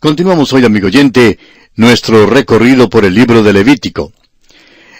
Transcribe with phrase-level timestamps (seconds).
[0.00, 1.38] Continuamos hoy, amigo oyente,
[1.74, 4.14] nuestro recorrido por el libro de Levítico.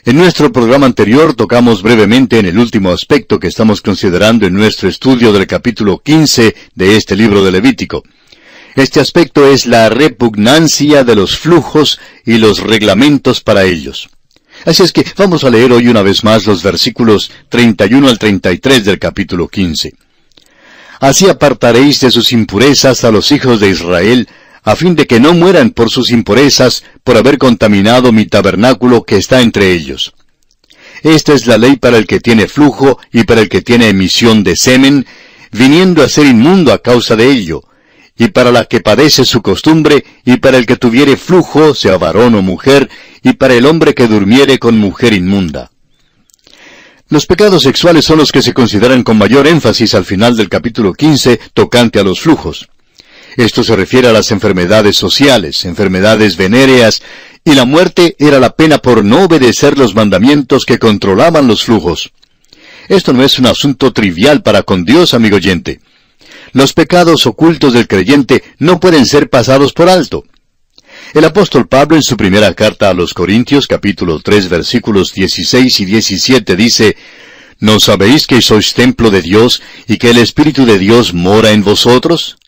[0.05, 4.91] En nuestro programa anterior tocamos brevemente en el último aspecto que estamos considerando en nuestro
[4.91, 8.03] estudio del capítulo 15 de este libro de Levítico.
[8.77, 14.11] Este aspecto es la repugnancia de los flujos y los reglamentos para ellos.
[14.67, 18.85] Así es que vamos a leer hoy una vez más los versículos 31 al 33
[18.85, 19.95] del capítulo 15.
[21.01, 24.29] Así apartaréis de sus impurezas a los hijos de Israel,
[24.63, 29.17] a fin de que no mueran por sus impurezas, por haber contaminado mi tabernáculo que
[29.17, 30.13] está entre ellos.
[31.03, 34.45] Esta es la ley para el que tiene flujo y para el que tiene emisión
[34.45, 35.07] de semen,
[35.51, 37.63] viniendo a ser inmundo a causa de ello,
[38.19, 42.35] y para la que padece su costumbre, y para el que tuviere flujo, sea varón
[42.35, 42.91] o mujer,
[43.23, 45.71] y para el hombre que durmiere con mujer inmunda.
[47.09, 50.93] Los pecados sexuales son los que se consideran con mayor énfasis al final del capítulo
[50.93, 52.69] 15 tocante a los flujos.
[53.37, 57.03] Esto se refiere a las enfermedades sociales, enfermedades venéreas,
[57.45, 62.13] y la muerte era la pena por no obedecer los mandamientos que controlaban los flujos.
[62.89, 65.81] Esto no es un asunto trivial para con Dios, amigo oyente.
[66.53, 70.25] Los pecados ocultos del creyente no pueden ser pasados por alto.
[71.15, 75.85] El apóstol Pablo en su primera carta a los Corintios capítulo 3 versículos 16 y
[75.85, 76.97] 17 dice,
[77.61, 81.63] ¿No sabéis que sois templo de Dios y que el Espíritu de Dios mora en
[81.63, 82.39] vosotros?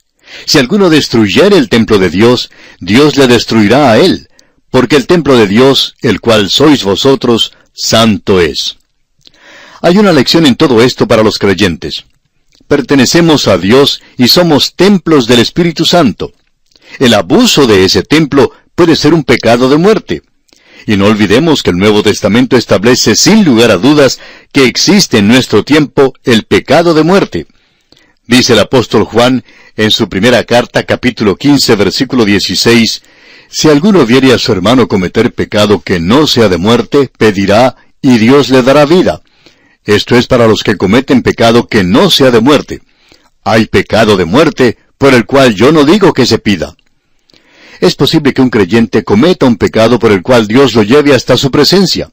[0.47, 4.28] Si alguno destruyere el templo de Dios, Dios le destruirá a él,
[4.70, 8.78] porque el templo de Dios, el cual sois vosotros, santo es.
[9.80, 12.05] Hay una lección en todo esto para los creyentes.
[12.69, 16.33] Pertenecemos a Dios y somos templos del Espíritu Santo.
[16.98, 20.22] El abuso de ese templo puede ser un pecado de muerte.
[20.86, 24.20] Y no olvidemos que el Nuevo Testamento establece sin lugar a dudas
[24.52, 27.46] que existe en nuestro tiempo el pecado de muerte.
[28.27, 29.42] Dice el apóstol Juan
[29.77, 33.03] en su primera carta capítulo 15 versículo 16,
[33.48, 38.19] Si alguno viere a su hermano cometer pecado que no sea de muerte, pedirá y
[38.19, 39.23] Dios le dará vida.
[39.85, 42.83] Esto es para los que cometen pecado que no sea de muerte.
[43.42, 46.77] Hay pecado de muerte por el cual yo no digo que se pida.
[47.80, 51.36] Es posible que un creyente cometa un pecado por el cual Dios lo lleve hasta
[51.36, 52.13] su presencia.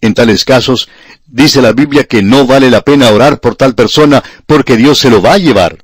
[0.00, 0.88] En tales casos,
[1.28, 5.10] dice la Biblia que no vale la pena orar por tal persona porque Dios se
[5.10, 5.78] lo va a llevar.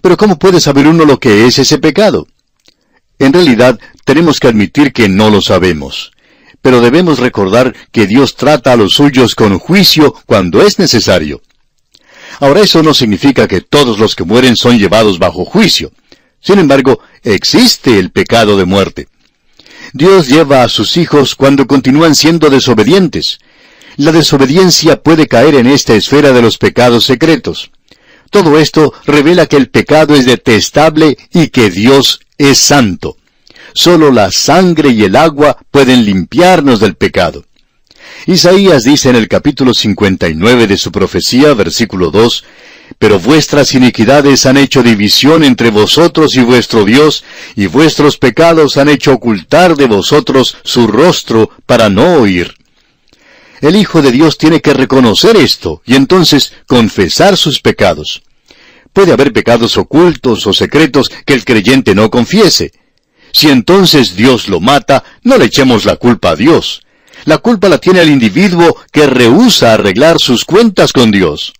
[0.00, 2.26] Pero ¿cómo puede saber uno lo que es ese pecado?
[3.18, 6.12] En realidad, tenemos que admitir que no lo sabemos.
[6.62, 11.42] Pero debemos recordar que Dios trata a los suyos con juicio cuando es necesario.
[12.40, 15.92] Ahora eso no significa que todos los que mueren son llevados bajo juicio.
[16.40, 19.08] Sin embargo, existe el pecado de muerte.
[19.92, 23.38] Dios lleva a sus hijos cuando continúan siendo desobedientes.
[23.96, 27.70] La desobediencia puede caer en esta esfera de los pecados secretos.
[28.30, 33.16] Todo esto revela que el pecado es detestable y que Dios es santo.
[33.72, 37.44] Solo la sangre y el agua pueden limpiarnos del pecado.
[38.26, 42.44] Isaías dice en el capítulo 59 de su profecía, versículo 2,
[42.98, 47.24] Pero vuestras iniquidades han hecho división entre vosotros y vuestro Dios,
[47.54, 52.54] y vuestros pecados han hecho ocultar de vosotros su rostro para no oír.
[53.60, 58.22] El Hijo de Dios tiene que reconocer esto y entonces confesar sus pecados.
[58.92, 62.72] Puede haber pecados ocultos o secretos que el creyente no confiese.
[63.32, 66.82] Si entonces Dios lo mata, no le echemos la culpa a Dios.
[67.24, 71.52] La culpa la tiene el individuo que rehúsa arreglar sus cuentas con Dios.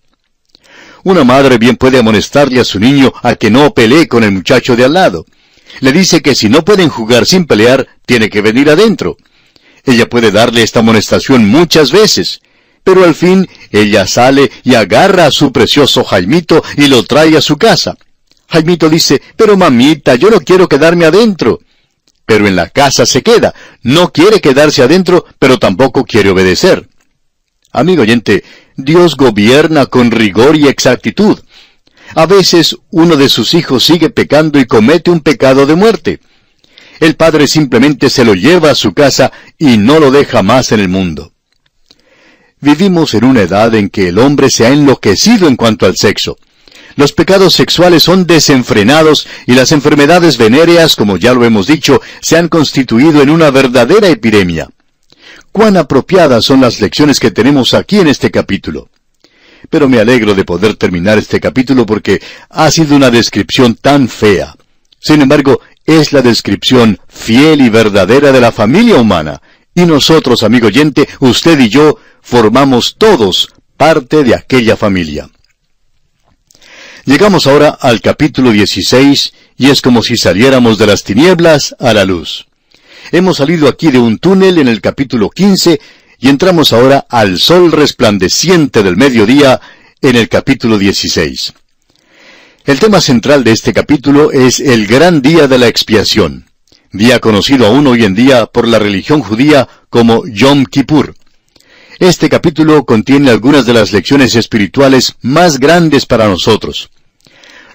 [1.03, 4.77] Una madre bien puede amonestarle a su niño a que no pelee con el muchacho
[4.77, 5.25] de al lado.
[5.81, 9.17] Le dice que si no pueden jugar sin pelear, tiene que venir adentro.
[9.87, 12.41] Ella puede darle esta amonestación muchas veces,
[12.83, 17.41] pero al fin ella sale y agarra a su precioso Jaimito y lo trae a
[17.41, 17.97] su casa.
[18.49, 21.61] Jaimito dice, pero mamita, yo no quiero quedarme adentro.
[22.27, 23.55] Pero en la casa se queda.
[23.83, 26.89] No quiere quedarse adentro, pero tampoco quiere obedecer.
[27.71, 28.43] Amigo oyente,
[28.77, 31.39] Dios gobierna con rigor y exactitud.
[32.17, 36.21] A veces uno de sus hijos sigue pecando y comete un pecado de muerte
[37.01, 40.81] el padre simplemente se lo lleva a su casa y no lo deja más en
[40.81, 41.33] el mundo.
[42.61, 46.39] Vivimos en una edad en que el hombre se ha enloquecido en cuanto al sexo.
[46.97, 52.39] Los pecados sexuales son desenfrenados y las enfermedades venéreas, como ya lo hemos dicho, se
[52.39, 54.71] han constituido en una verdadera epidemia.
[55.53, 58.89] Cuán apropiadas son las lecciones que tenemos aquí en este capítulo.
[59.69, 64.55] Pero me alegro de poder terminar este capítulo porque ha sido una descripción tan fea.
[64.99, 69.41] Sin embargo, es la descripción fiel y verdadera de la familia humana.
[69.75, 75.29] Y nosotros, amigo oyente, usted y yo, formamos todos parte de aquella familia.
[77.05, 82.05] Llegamos ahora al capítulo 16 y es como si saliéramos de las tinieblas a la
[82.05, 82.47] luz.
[83.13, 85.81] Hemos salido aquí de un túnel en el capítulo 15
[86.19, 89.61] y entramos ahora al sol resplandeciente del mediodía
[90.01, 91.53] en el capítulo 16.
[92.67, 96.51] El tema central de este capítulo es el gran día de la expiación,
[96.91, 101.15] día conocido aún hoy en día por la religión judía como Yom Kippur.
[102.01, 106.91] Este capítulo contiene algunas de las lecciones espirituales más grandes para nosotros.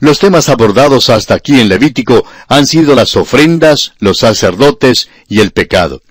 [0.02, 5.52] Los temas abordados hasta aquí en Levítico han sido las ofrendas, los sacerdotes y el
[5.52, 6.02] pecado.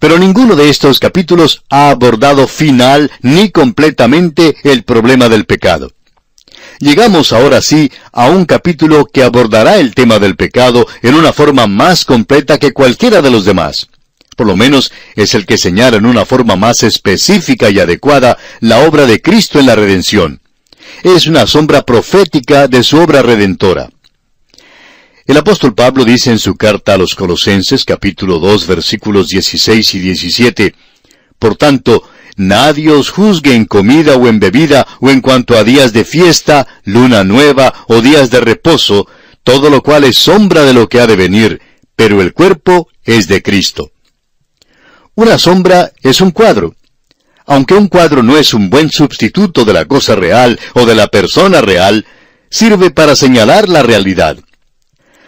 [0.00, 5.92] Pero ninguno de estos capítulos ha abordado final ni completamente el problema del pecado.
[6.80, 11.66] Llegamos ahora sí a un capítulo que abordará el tema del pecado en una forma
[11.66, 13.88] más completa que cualquiera de los demás.
[14.36, 18.80] Por lo menos es el que señala en una forma más específica y adecuada la
[18.86, 20.40] obra de Cristo en la redención.
[21.02, 23.90] Es una sombra profética de su obra redentora.
[25.26, 29.98] El apóstol Pablo dice en su carta a los Colosenses capítulo 2 versículos 16 y
[29.98, 30.74] 17,
[31.40, 32.04] Por tanto,
[32.38, 36.66] nadie os juzgue en comida o en bebida o en cuanto a días de fiesta,
[36.84, 39.06] luna nueva o días de reposo,
[39.44, 41.60] todo lo cual es sombra de lo que ha de venir,
[41.94, 43.90] pero el cuerpo es de Cristo.
[45.14, 46.74] Una sombra es un cuadro.
[47.44, 51.08] Aunque un cuadro no es un buen sustituto de la cosa real o de la
[51.08, 52.06] persona real,
[52.50, 54.38] sirve para señalar la realidad.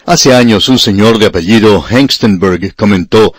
[0.05, 3.33] Hace años un señor de apellido Hengstenberg comentó,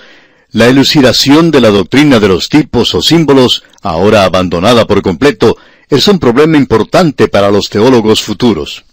[0.52, 5.56] la elucidación de la doctrina de los tipos o símbolos, ahora abandonada por completo,
[5.88, 8.84] es un problema importante para los teólogos futuros.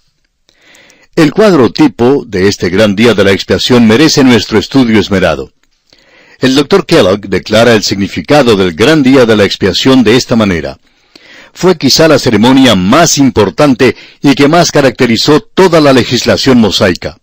[1.16, 5.52] El cuadro tipo de este gran día de la expiación merece nuestro estudio esmerado.
[6.40, 10.80] El doctor Kellogg declara el significado del gran día de la expiación de esta manera.
[11.52, 17.18] Fue quizá la ceremonia más importante y que más caracterizó toda la legislación mosaica.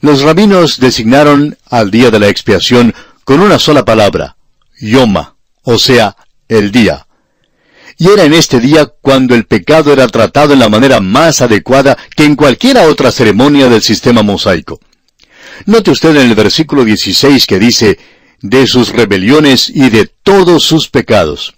[0.00, 2.94] Los rabinos designaron al día de la expiación
[3.26, 4.36] con una sola palabra,
[4.80, 5.34] Yoma,
[5.64, 7.08] o sea, el día.
[7.98, 11.98] Y era en este día cuando el pecado era tratado en la manera más adecuada
[12.14, 14.78] que en cualquiera otra ceremonia del sistema mosaico.
[15.64, 17.98] Note usted en el versículo 16 que dice,
[18.42, 21.52] de sus rebeliones y de todos sus pecados.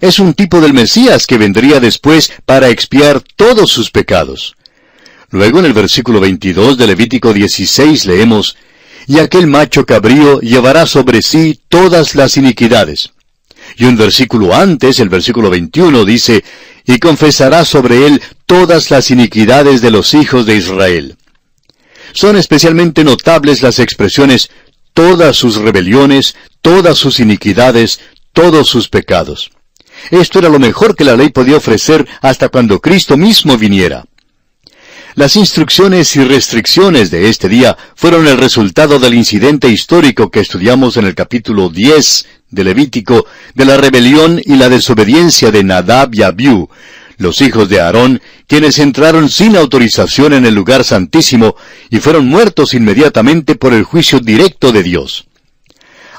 [0.00, 4.56] Es un tipo del Mesías que vendría después para expiar todos sus pecados.
[5.30, 8.56] Luego en el versículo 22 de Levítico 16 leemos,
[9.08, 13.12] Y aquel macho cabrío llevará sobre sí todas las iniquidades.
[13.76, 16.44] Y un versículo antes, el versículo 21, dice,
[16.84, 21.16] Y confesará sobre él todas las iniquidades de los hijos de Israel.
[22.12, 24.50] Son especialmente notables las expresiones
[24.92, 28.00] todas sus rebeliones, todas sus iniquidades,
[28.34, 29.50] todos sus pecados.
[30.10, 34.04] Esto era lo mejor que la ley podía ofrecer hasta cuando Cristo mismo viniera.
[35.18, 40.96] Las instrucciones y restricciones de este día fueron el resultado del incidente histórico que estudiamos
[40.96, 46.22] en el capítulo 10 de Levítico de la rebelión y la desobediencia de Nadab y
[46.22, 46.68] Abiú,
[47.16, 51.56] los hijos de Aarón, quienes entraron sin autorización en el lugar santísimo
[51.90, 55.26] y fueron muertos inmediatamente por el juicio directo de Dios.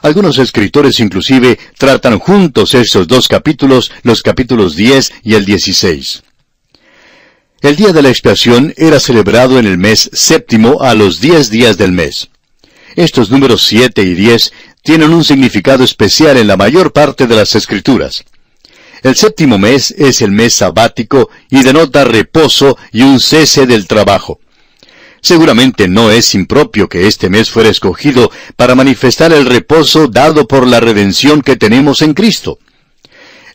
[0.01, 6.23] Algunos escritores inclusive tratan juntos esos dos capítulos, los capítulos 10 y el 16.
[7.61, 11.77] El día de la expiación era celebrado en el mes séptimo a los diez días
[11.77, 12.29] del mes.
[12.95, 17.55] Estos números siete y diez tienen un significado especial en la mayor parte de las
[17.55, 18.23] escrituras.
[19.03, 24.39] El séptimo mes es el mes sabático y denota reposo y un cese del trabajo.
[25.21, 30.65] Seguramente no es impropio que este mes fuera escogido para manifestar el reposo dado por
[30.65, 32.57] la redención que tenemos en Cristo.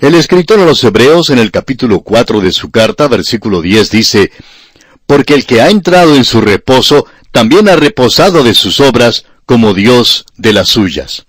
[0.00, 4.32] El escritor a los Hebreos en el capítulo 4 de su carta, versículo 10 dice,
[5.06, 9.74] Porque el que ha entrado en su reposo, también ha reposado de sus obras, como
[9.74, 11.26] Dios de las suyas.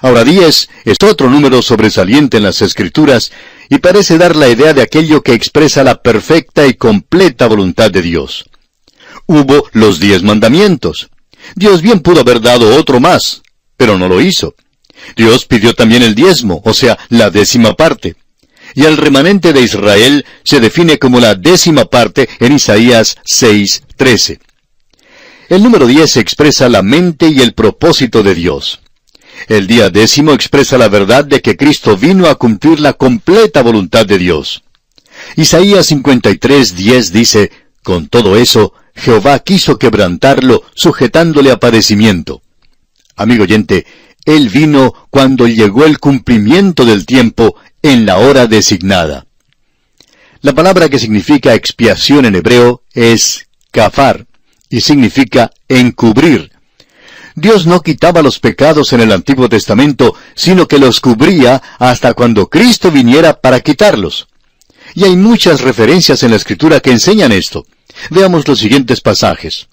[0.00, 3.32] Ahora 10 es otro número sobresaliente en las Escrituras
[3.68, 8.02] y parece dar la idea de aquello que expresa la perfecta y completa voluntad de
[8.02, 8.44] Dios.
[9.26, 11.08] Hubo los diez mandamientos.
[11.54, 13.42] Dios bien pudo haber dado otro más,
[13.76, 14.54] pero no lo hizo.
[15.16, 18.16] Dios pidió también el diezmo, o sea, la décima parte.
[18.74, 24.40] Y el remanente de Israel se define como la décima parte en Isaías 6:13.
[25.48, 28.80] El número 10 expresa la mente y el propósito de Dios.
[29.48, 34.06] El día décimo expresa la verdad de que Cristo vino a cumplir la completa voluntad
[34.06, 34.64] de Dios.
[35.36, 42.42] Isaías 53:10 dice, Con todo eso, Jehová quiso quebrantarlo, sujetándole a padecimiento.
[43.16, 43.86] Amigo oyente,
[44.24, 49.26] él vino cuando llegó el cumplimiento del tiempo en la hora designada.
[50.40, 54.26] La palabra que significa expiación en hebreo es kafar,
[54.68, 56.50] y significa encubrir.
[57.34, 62.48] Dios no quitaba los pecados en el Antiguo Testamento, sino que los cubría hasta cuando
[62.48, 64.28] Cristo viniera para quitarlos.
[64.94, 67.66] Y hay muchas referencias en la Escritura que enseñan esto.
[68.10, 69.68] Veamos los siguientes pasajes.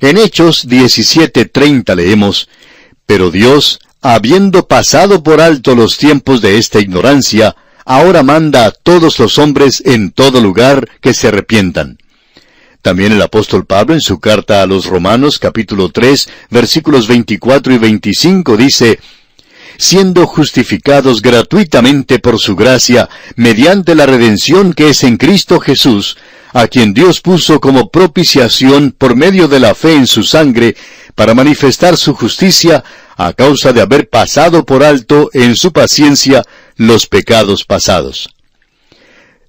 [0.00, 2.48] En Hechos 17:30 leemos,
[3.08, 9.18] Pero Dios, habiendo pasado por alto los tiempos de esta ignorancia, ahora manda a todos
[9.18, 11.96] los hombres en todo lugar que se arrepientan.
[12.82, 17.78] También el apóstol Pablo en su carta a los Romanos capítulo 3 versículos 24 y
[17.78, 19.00] 25 dice,
[19.78, 26.18] siendo justificados gratuitamente por su gracia, mediante la redención que es en Cristo Jesús,
[26.52, 30.76] a quien Dios puso como propiciación por medio de la fe en su sangre,
[31.14, 32.82] para manifestar su justicia
[33.16, 36.44] a causa de haber pasado por alto en su paciencia
[36.76, 38.28] los pecados pasados.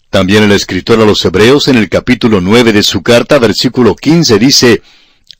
[0.09, 4.39] También el escritor a los Hebreos en el capítulo 9 de su carta, versículo 15,
[4.39, 4.81] dice,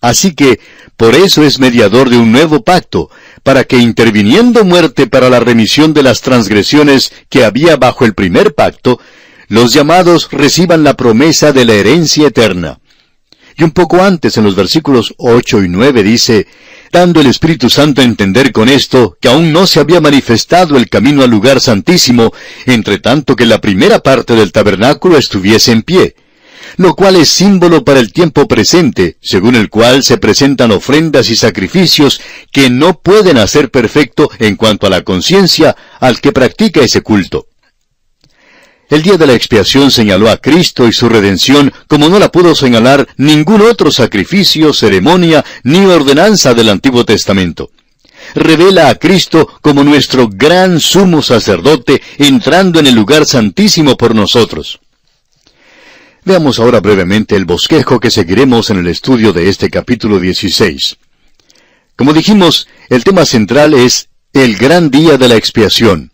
[0.02, 0.60] Así que,
[0.96, 3.10] por eso es mediador de un nuevo pacto,
[3.44, 8.54] para que interviniendo muerte para la remisión de las transgresiones que había bajo el primer
[8.54, 9.00] pacto,
[9.48, 12.80] los llamados reciban la promesa de la herencia eterna.
[13.58, 16.48] Y un poco antes, en los versículos 8 y 9, dice,
[16.92, 20.90] dando el Espíritu Santo a entender con esto que aún no se había manifestado el
[20.90, 22.32] camino al lugar santísimo,
[22.66, 26.16] entre tanto que la primera parte del tabernáculo estuviese en pie,
[26.78, 31.36] lo cual es símbolo para el tiempo presente, según el cual se presentan ofrendas y
[31.36, 32.22] sacrificios
[32.52, 37.48] que no pueden hacer perfecto en cuanto a la conciencia al que practica ese culto.
[38.90, 42.56] El día de la expiación señaló a Cristo y su redención como no la pudo
[42.56, 47.70] señalar ningún otro sacrificio, ceremonia ni ordenanza del Antiguo Testamento.
[48.34, 54.80] Revela a Cristo como nuestro gran sumo sacerdote entrando en el lugar santísimo por nosotros.
[56.26, 60.98] Veamos ahora brevemente el bosquejo que seguiremos en el estudio de este capítulo 16.
[61.96, 66.12] Como dijimos, el tema central es el gran día de la expiación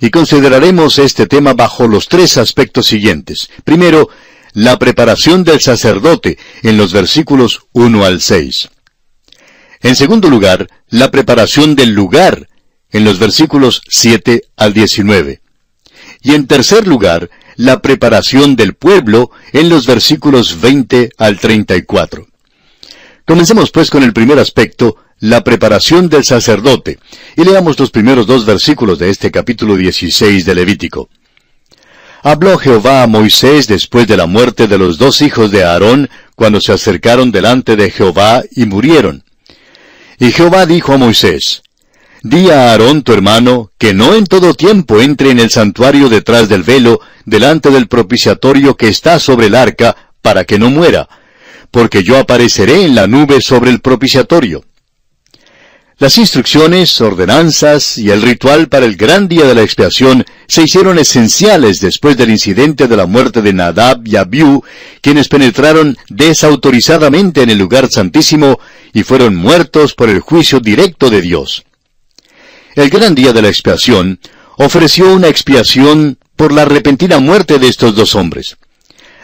[0.00, 3.48] y consideraremos este tema bajo los tres aspectos siguientes.
[3.64, 4.10] Primero,
[4.52, 8.68] la preparación del sacerdote en los versículos 1 al 6.
[9.80, 12.48] En segundo lugar, la preparación del lugar
[12.90, 15.40] en los versículos 7 al 19.
[16.20, 22.26] Y en tercer lugar, la preparación del pueblo en los versículos 20 al 34.
[23.26, 26.98] Comencemos pues con el primer aspecto, la preparación del sacerdote.
[27.36, 31.08] Y leamos los primeros dos versículos de este capítulo 16 de Levítico.
[32.24, 36.60] Habló Jehová a Moisés después de la muerte de los dos hijos de Aarón, cuando
[36.60, 39.24] se acercaron delante de Jehová y murieron.
[40.18, 41.62] Y Jehová dijo a Moisés,
[42.24, 46.48] Di a Aarón tu hermano, que no en todo tiempo entre en el santuario detrás
[46.48, 51.08] del velo, delante del propiciatorio que está sobre el arca, para que no muera,
[51.72, 54.64] porque yo apareceré en la nube sobre el propiciatorio.
[55.98, 61.00] Las instrucciones, ordenanzas y el ritual para el gran día de la expiación se hicieron
[61.00, 64.62] esenciales después del incidente de la muerte de Nadab y Abiú,
[65.00, 68.60] quienes penetraron desautorizadamente en el lugar santísimo
[68.92, 71.64] y fueron muertos por el juicio directo de Dios.
[72.74, 74.18] El gran día de la expiación
[74.56, 78.56] ofreció una expiación por la repentina muerte de estos dos hombres.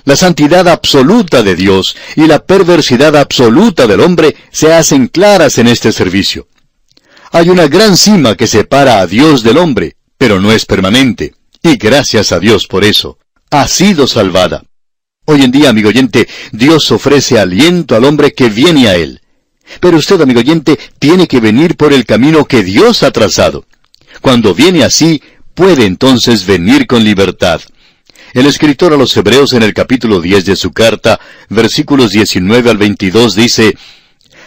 [0.05, 5.69] La santidad absoluta de Dios y la perversidad absoluta del hombre se hacen claras en
[5.69, 6.47] este servicio.
[7.31, 11.35] Hay una gran cima que separa a Dios del hombre, pero no es permanente.
[11.63, 13.19] Y gracias a Dios por eso.
[13.51, 14.63] Ha sido salvada.
[15.25, 19.21] Hoy en día, amigo oyente, Dios ofrece aliento al hombre que viene a Él.
[19.81, 23.65] Pero usted, amigo oyente, tiene que venir por el camino que Dios ha trazado.
[24.21, 25.23] Cuando viene así,
[25.55, 27.61] puede entonces venir con libertad.
[28.35, 32.77] El escritor a los Hebreos en el capítulo 10 de su carta, versículos 19 al
[32.77, 33.77] 22 dice,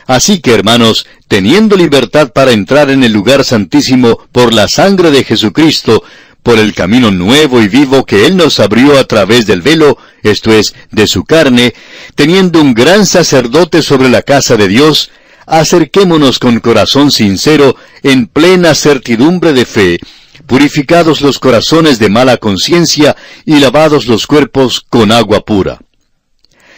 [0.07, 5.23] Así que, hermanos, teniendo libertad para entrar en el lugar santísimo por la sangre de
[5.23, 6.03] Jesucristo,
[6.43, 10.51] por el camino nuevo y vivo que Él nos abrió a través del velo, esto
[10.51, 11.73] es, de su carne,
[12.15, 15.11] teniendo un gran sacerdote sobre la casa de Dios,
[15.45, 19.99] acerquémonos con corazón sincero, en plena certidumbre de fe,
[20.47, 25.79] purificados los corazones de mala conciencia y lavados los cuerpos con agua pura.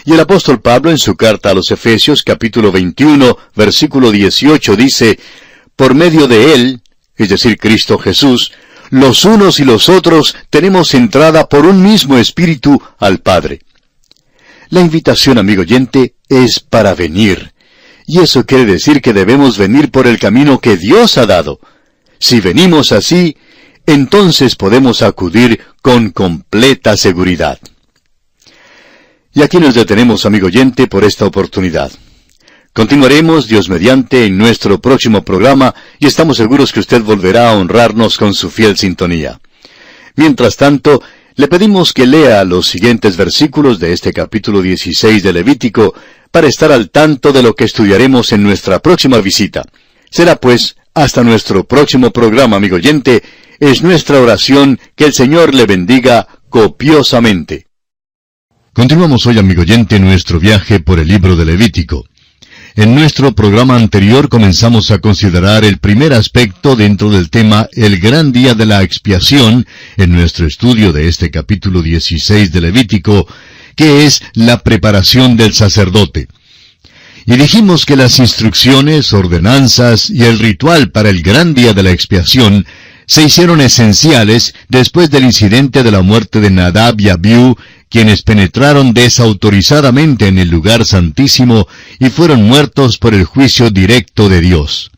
[0.05, 5.17] Y el apóstol Pablo en su carta a los Efesios capítulo 21 versículo 18 dice,
[5.77, 6.81] Por medio de Él,
[7.15, 8.51] es decir, Cristo Jesús,
[8.93, 13.61] los unos y los otros tenemos entrada por un mismo espíritu al Padre.
[14.69, 17.53] La invitación, amigo oyente, es para venir.
[18.05, 21.59] Y eso quiere decir que debemos venir por el camino que Dios ha dado.
[22.19, 23.35] Si venimos así,
[23.87, 27.57] entonces podemos acudir con completa seguridad.
[29.33, 31.91] Y aquí nos detenemos, amigo oyente, por esta oportunidad.
[32.73, 38.17] Continuaremos, Dios mediante, en nuestro próximo programa y estamos seguros que usted volverá a honrarnos
[38.17, 39.39] con su fiel sintonía.
[40.15, 40.99] Mientras tanto,
[41.35, 45.93] le pedimos que lea los siguientes versículos de este capítulo 16 de Levítico
[46.31, 49.63] para estar al tanto de lo que estudiaremos en nuestra próxima visita.
[50.09, 53.21] Será pues hasta nuestro próximo programa, amigo oyente.
[53.59, 57.67] Es nuestra oración que el Señor le bendiga copiosamente.
[58.73, 62.05] Continuamos hoy, amigo oyente, nuestro viaje por el libro de Levítico.
[62.75, 68.31] En nuestro programa anterior comenzamos a considerar el primer aspecto dentro del tema El gran
[68.31, 73.27] día de la expiación en nuestro estudio de este capítulo 16 de Levítico,
[73.75, 76.27] que es la preparación del sacerdote.
[77.27, 81.91] Y dijimos que las instrucciones, ordenanzas y el ritual para el gran día de la
[81.91, 82.65] expiación
[83.05, 87.55] se hicieron esenciales después del incidente de la muerte de Nadab y Abiú
[87.93, 91.67] quienes penetraron desautorizadamente en el lugar santísimo
[91.99, 94.89] y fueron muertos por el juicio directo de Dios.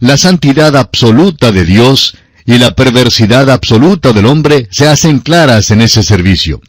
[0.00, 5.80] La santidad absoluta de Dios y la perversidad absoluta del hombre se hacen claras en
[5.80, 6.60] ese servicio.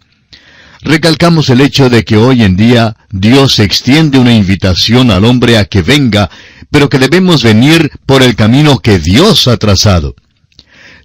[0.82, 5.66] Recalcamos el hecho de que hoy en día Dios extiende una invitación al hombre a
[5.66, 6.30] que venga,
[6.70, 10.14] pero que debemos venir por el camino que Dios ha trazado.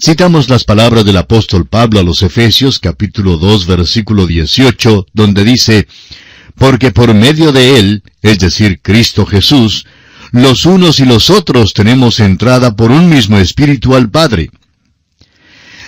[0.00, 5.88] Citamos las palabras del apóstol Pablo a los Efesios capítulo 2 versículo 18, donde dice,
[6.57, 9.87] Porque por medio de Él, es decir, Cristo Jesús,
[10.31, 14.50] los unos y los otros tenemos entrada por un mismo espíritu al Padre.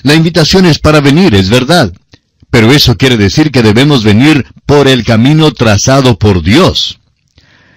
[0.03, 1.93] La invitación es para venir, es verdad,
[2.51, 6.99] pero eso quiere decir que debemos venir por el camino trazado por Dios.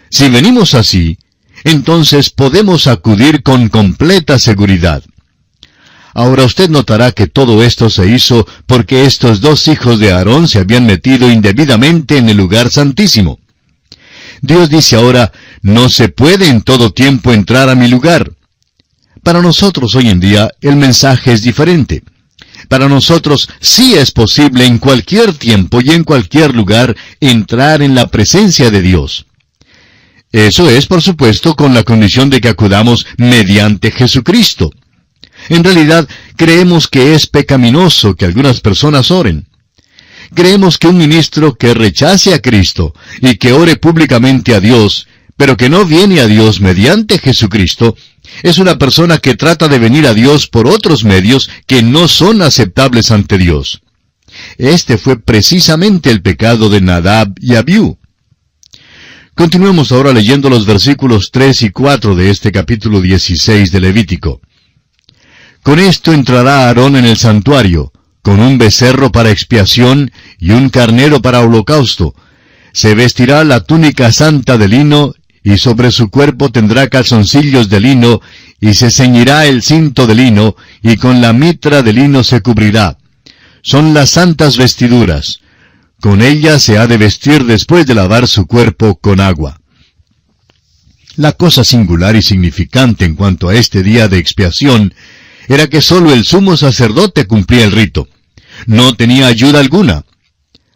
[0.10, 1.20] Si venimos así,
[1.64, 5.04] entonces podemos acudir con completa seguridad.
[6.14, 10.60] Ahora usted notará que todo esto se hizo porque estos dos hijos de Aarón se
[10.60, 13.40] habían metido indebidamente en el lugar santísimo.
[14.42, 18.32] Dios dice ahora, no se puede en todo tiempo entrar a mi lugar.
[19.24, 22.04] Para nosotros hoy en día el mensaje es diferente.
[22.68, 28.08] Para nosotros sí es posible en cualquier tiempo y en cualquier lugar entrar en la
[28.08, 29.26] presencia de Dios.
[30.32, 34.72] Eso es, por supuesto, con la condición de que acudamos mediante Jesucristo.
[35.50, 39.48] En realidad, creemos que es pecaminoso que algunas personas oren.
[40.34, 45.58] Creemos que un ministro que rechace a Cristo y que ore públicamente a Dios, pero
[45.58, 47.96] que no viene a Dios mediante Jesucristo,
[48.42, 52.42] es una persona que trata de venir a Dios por otros medios que no son
[52.42, 53.82] aceptables ante Dios.
[54.58, 57.98] Este fue precisamente el pecado de Nadab y Abiú.
[59.36, 64.42] Continuemos ahora leyendo los versículos 3 y 4 de este capítulo 16 de Levítico.
[65.64, 71.22] Con esto entrará Aarón en el santuario, con un becerro para expiación y un carnero
[71.22, 72.14] para holocausto.
[72.74, 78.22] Se vestirá la túnica santa de lino, y sobre su cuerpo tendrá calzoncillos de lino,
[78.60, 82.98] y se ceñirá el cinto de lino, y con la mitra de lino se cubrirá.
[83.62, 85.40] Son las santas vestiduras.
[86.02, 89.62] Con ellas se ha de vestir después de lavar su cuerpo con agua.
[91.16, 94.94] La cosa singular y significante en cuanto a este día de expiación
[95.48, 98.08] era que sólo el sumo sacerdote cumplía el rito.
[98.66, 100.06] No tenía ayuda alguna.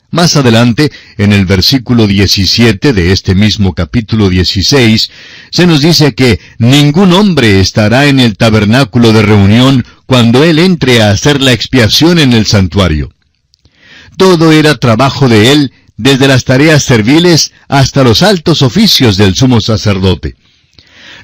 [0.10, 5.12] Más adelante, en el versículo 17 de este mismo capítulo 16,
[5.51, 11.01] se nos dice que ningún hombre estará en el tabernáculo de reunión cuando él entre
[11.01, 13.12] a hacer la expiación en el santuario.
[14.15, 19.60] Todo era trabajo de él, desde las tareas serviles hasta los altos oficios del sumo
[19.60, 20.36] sacerdote.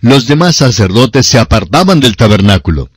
[0.01, 2.89] Los demás sacerdotes se apartaban del tabernáculo.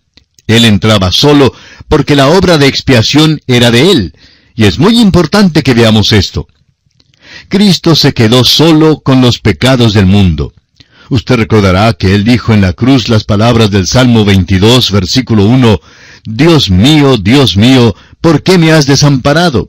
[0.46, 1.52] Él entraba solo
[1.88, 4.14] porque la obra de expiación era de Él,
[4.54, 6.46] y es muy importante que veamos esto.
[7.48, 10.52] Cristo se quedó solo con los pecados del mundo.
[11.08, 15.80] Usted recordará que Él dijo en la cruz las palabras del Salmo 22, versículo 1,
[16.24, 19.68] Dios mío, Dios mío, ¿por qué me has desamparado?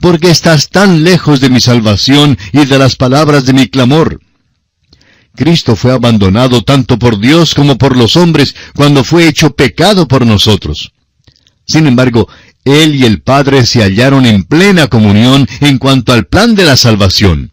[0.00, 4.20] ¿Por qué estás tan lejos de mi salvación y de las palabras de mi clamor?
[5.34, 10.26] Cristo fue abandonado tanto por Dios como por los hombres cuando fue hecho pecado por
[10.26, 10.92] nosotros.
[11.66, 12.28] Sin embargo,
[12.64, 16.76] Él y el Padre se hallaron en plena comunión en cuanto al plan de la
[16.76, 17.52] salvación.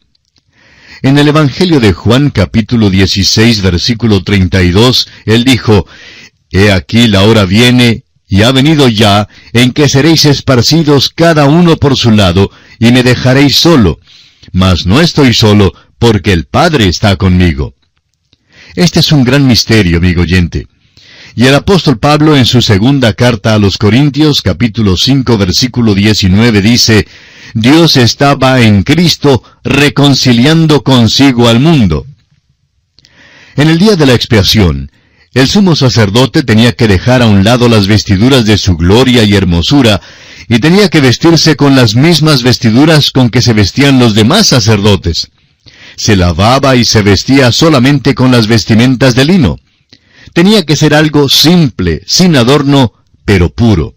[1.01, 5.87] En el Evangelio de Juan capítulo 16 versículo 32, Él dijo,
[6.51, 11.77] He aquí la hora viene, y ha venido ya, en que seréis esparcidos cada uno
[11.77, 13.99] por su lado, y me dejaréis solo.
[14.51, 17.75] Mas no estoy solo, porque el Padre está conmigo.
[18.75, 20.67] Este es un gran misterio, amigo oyente.
[21.35, 26.61] Y el apóstol Pablo en su segunda carta a los Corintios, capítulo 5, versículo 19,
[26.61, 27.07] dice,
[27.53, 32.05] Dios estaba en Cristo reconciliando consigo al mundo.
[33.55, 34.91] En el día de la expiación,
[35.33, 39.35] el sumo sacerdote tenía que dejar a un lado las vestiduras de su gloria y
[39.35, 40.01] hermosura,
[40.47, 45.29] y tenía que vestirse con las mismas vestiduras con que se vestían los demás sacerdotes.
[45.99, 49.59] Se lavaba y se vestía solamente con las vestimentas de lino.
[50.33, 52.93] Tenía que ser algo simple, sin adorno,
[53.25, 53.95] pero puro.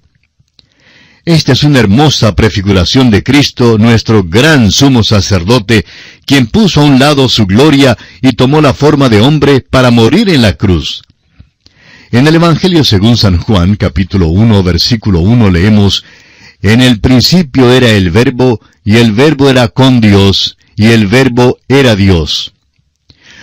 [1.25, 5.87] Esta es una hermosa prefiguración de Cristo, nuestro gran sumo sacerdote,
[6.27, 10.29] quien puso a un lado su gloria y tomó la forma de hombre para morir
[10.29, 11.03] en la cruz.
[12.11, 16.05] En el Evangelio según San Juan, capítulo 1, versículo 1, leemos,
[16.63, 21.59] En el principio era el verbo, y el verbo era con Dios, y el verbo
[21.69, 22.55] era Dios.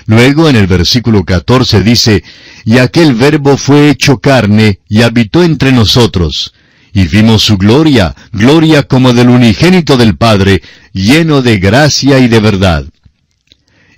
[0.08, 2.22] Luego en el versículo 14 dice,
[2.66, 6.54] Y aquel verbo fue hecho carne, y habitó entre nosotros,
[6.92, 12.42] y vimos su gloria, gloria como del unigénito del Padre, lleno de gracia y de
[12.42, 12.84] verdad.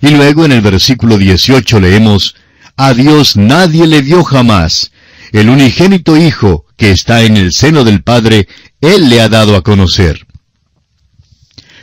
[0.00, 2.36] Y luego en el versículo 18 leemos,
[2.76, 4.92] A Dios nadie le dio jamás.
[5.32, 8.46] El unigénito Hijo, que está en el seno del Padre,
[8.80, 10.28] Él le ha dado a conocer.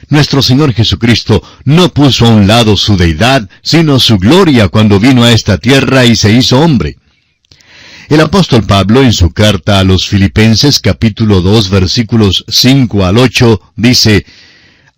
[0.10, 5.24] Nuestro Señor Jesucristo no puso a un lado su deidad, sino su gloria cuando vino
[5.24, 6.98] a esta tierra y se hizo hombre.
[8.10, 13.62] El apóstol Pablo en su carta a los Filipenses capítulo 2 versículos 5 al 8
[13.76, 14.26] dice,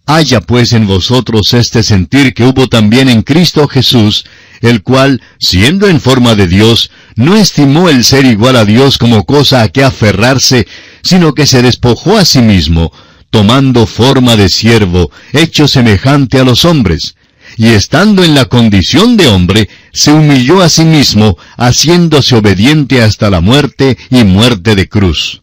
[0.05, 4.25] Haya pues en vosotros este sentir que hubo también en Cristo Jesús,
[4.61, 9.25] el cual, siendo en forma de Dios, no estimó el ser igual a Dios como
[9.25, 10.65] cosa a que aferrarse,
[11.03, 12.93] sino que se despojó a sí mismo,
[13.31, 17.15] tomando forma de siervo, hecho semejante a los hombres,
[17.57, 23.29] y estando en la condición de hombre, se humilló a sí mismo, haciéndose obediente hasta
[23.29, 25.41] la muerte y muerte de cruz.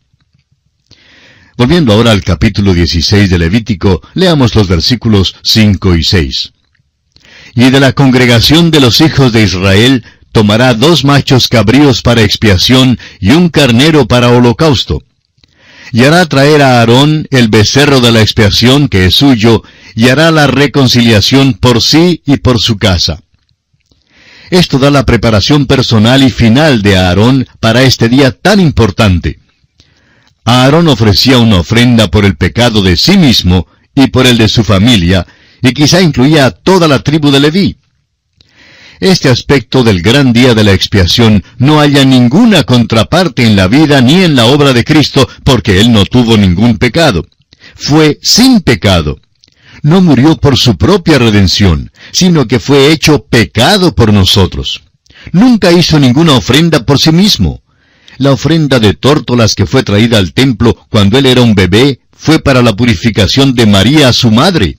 [1.57, 6.53] Volviendo ahora al capítulo 16 de Levítico, leamos los versículos 5 y 6.
[7.57, 12.99] Y de la congregación de los hijos de Israel tomará dos machos cabríos para expiación
[13.19, 15.03] y un carnero para holocausto.
[15.93, 19.63] Y hará traer a Aarón el becerro de la expiación que es suyo,
[19.95, 23.21] y hará la reconciliación por sí y por su casa.
[24.51, 29.39] Esto da la preparación personal y final de Aarón para este día tan importante.
[30.45, 34.65] Aarón ofrecía una ofrenda por el pecado de sí mismo y por el de su
[34.65, 35.27] familia,
[35.63, 37.77] y quizá incluía a toda la tribu de Leví.
[39.01, 44.01] Este aspecto del gran día de la expiación no haya ninguna contraparte en la vida
[44.01, 47.27] ni en la obra de Cristo, porque Él no tuvo ningún pecado.
[47.75, 49.21] Fue sin pecado
[49.83, 54.83] no murió por su propia redención, sino que fue hecho pecado por nosotros.
[55.33, 57.63] Nunca hizo ninguna ofrenda por sí mismo.
[58.19, 62.41] La ofrenda de tórtolas que fue traída al templo cuando él era un bebé fue
[62.41, 64.77] para la purificación de María, su madre.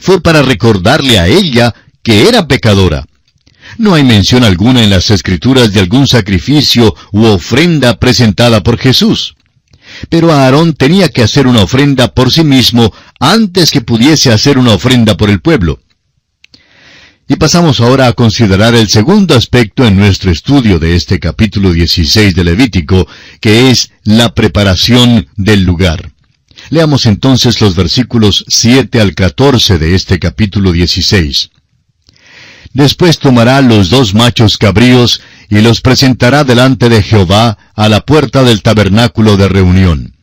[0.00, 3.06] Fue para recordarle a ella que era pecadora.
[3.78, 9.34] No hay mención alguna en las escrituras de algún sacrificio u ofrenda presentada por Jesús.
[10.08, 14.72] Pero Aarón tenía que hacer una ofrenda por sí mismo antes que pudiese hacer una
[14.72, 15.80] ofrenda por el pueblo.
[17.28, 22.34] Y pasamos ahora a considerar el segundo aspecto en nuestro estudio de este capítulo 16
[22.36, 23.08] de Levítico,
[23.40, 26.12] que es la preparación del lugar.
[26.70, 31.50] Leamos entonces los versículos 7 al 14 de este capítulo 16.
[32.72, 38.42] Después tomará los dos machos cabríos y los presentará delante de Jehová a la puerta
[38.42, 40.14] del tabernáculo de reunión.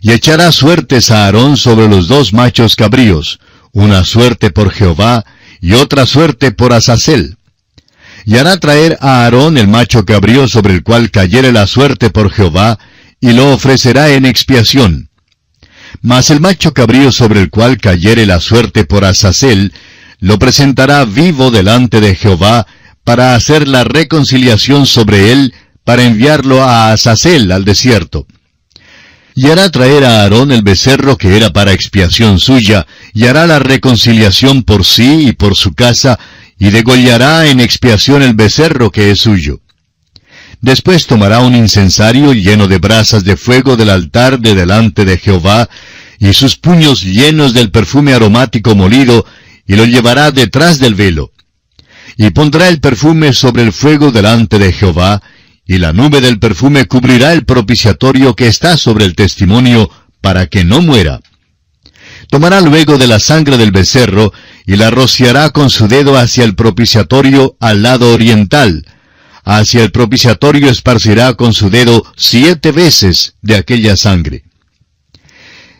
[0.00, 3.40] Y echará suertes a Aarón sobre los dos machos cabríos,
[3.72, 5.24] una suerte por Jehová
[5.60, 7.36] y otra suerte por Azazel.
[8.24, 12.30] Y hará traer a Aarón el macho cabrío sobre el cual cayere la suerte por
[12.30, 12.78] Jehová,
[13.20, 15.10] y lo ofrecerá en expiación.
[16.02, 19.72] Mas el macho cabrío sobre el cual cayere la suerte por Azazel,
[20.26, 22.66] lo presentará vivo delante de Jehová,
[23.04, 28.26] para hacer la reconciliación sobre él, para enviarlo a Azazel al desierto.
[29.36, 33.60] Y hará traer a Aarón el becerro que era para expiación suya, y hará la
[33.60, 36.18] reconciliación por sí y por su casa,
[36.58, 39.60] y degollará en expiación el becerro que es suyo.
[40.60, 45.68] Después tomará un incensario lleno de brasas de fuego del altar de delante de Jehová,
[46.18, 49.24] y sus puños llenos del perfume aromático molido,
[49.66, 51.32] y lo llevará detrás del velo
[52.16, 55.22] y pondrá el perfume sobre el fuego delante de Jehová,
[55.66, 60.64] y la nube del perfume cubrirá el propiciatorio que está sobre el testimonio, para que
[60.64, 61.20] no muera.
[62.30, 64.32] Tomará luego de la sangre del becerro,
[64.66, 68.86] y la rociará con su dedo hacia el propiciatorio al lado oriental.
[69.44, 74.44] Hacia el propiciatorio esparcirá con su dedo siete veces de aquella sangre.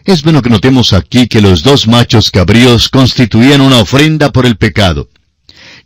[0.07, 4.57] Es bueno que notemos aquí que los dos machos cabríos constituían una ofrenda por el
[4.57, 5.09] pecado.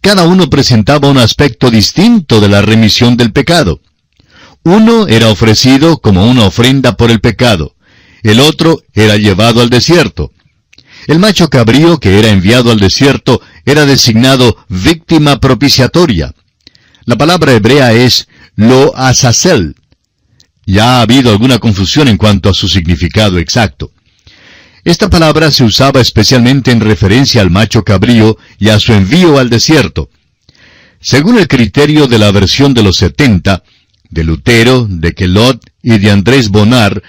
[0.02, 3.80] Cada uno presentaba un aspecto distinto de la remisión del pecado.
[4.62, 7.74] Uno era ofrecido como una ofrenda por el pecado,
[8.22, 10.32] el otro era llevado al desierto.
[11.06, 16.34] El macho cabrío que era enviado al desierto era designado víctima propiciatoria.
[17.06, 19.76] La palabra hebrea es lo azazel.
[20.66, 23.92] Ya ha habido alguna confusión en cuanto a su significado exacto.
[24.84, 29.50] Esta palabra se usaba especialmente en referencia al macho cabrío y a su envío al
[29.50, 30.08] desierto.
[31.00, 33.62] Según el criterio de la versión de los setenta,
[34.08, 37.02] de Lutero, de Quelot y de Andrés Bonar,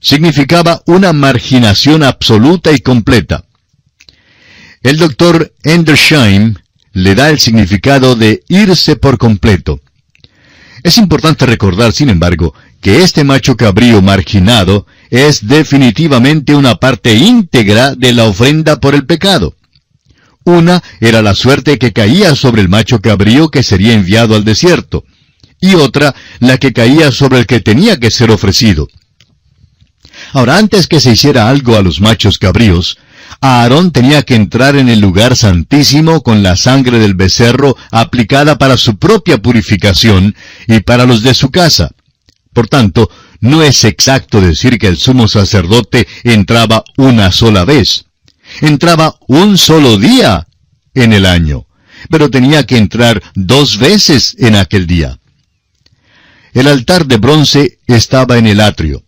[0.00, 3.44] significaba una marginación absoluta y completa.
[4.82, 6.54] El doctor Endersheim
[6.92, 9.80] le da el significado de irse por completo.
[10.86, 17.96] Es importante recordar, sin embargo, que este macho cabrío marginado es definitivamente una parte íntegra
[17.96, 19.56] de la ofrenda por el pecado.
[20.44, 25.02] Una era la suerte que caía sobre el macho cabrío que sería enviado al desierto
[25.60, 28.86] y otra la que caía sobre el que tenía que ser ofrecido.
[30.34, 32.96] Ahora, antes que se hiciera algo a los machos cabríos,
[33.40, 38.76] Aarón tenía que entrar en el lugar santísimo con la sangre del becerro aplicada para
[38.76, 40.34] su propia purificación
[40.66, 41.90] y para los de su casa.
[42.52, 43.10] Por tanto,
[43.40, 48.06] no es exacto decir que el sumo sacerdote entraba una sola vez.
[48.60, 50.46] Entraba un solo día
[50.94, 51.66] en el año,
[52.10, 55.18] pero tenía que entrar dos veces en aquel día.
[56.54, 59.05] El altar de bronce estaba en el atrio.